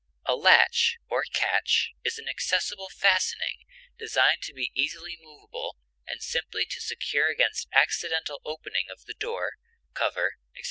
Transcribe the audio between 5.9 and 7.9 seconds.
and simply to secure against